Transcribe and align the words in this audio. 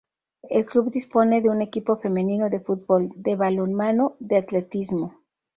El 0.41 0.65
club 0.65 0.89
dispone 0.89 1.41
de 1.43 1.49
un 1.51 1.61
equipo 1.61 1.95
femenino 1.95 2.49
de 2.49 2.59
fútbol, 2.59 3.11
de 3.15 3.35
balonmano, 3.35 4.15
de 4.19 4.37
atletismo. 4.37 5.19